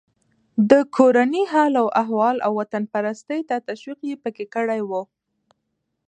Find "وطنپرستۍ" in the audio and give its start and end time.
2.59-3.39